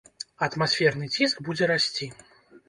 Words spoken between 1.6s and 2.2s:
расці.